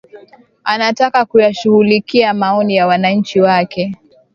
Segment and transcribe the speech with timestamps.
[0.63, 3.97] anataka kuyashughulikia maoni ya wananchi wake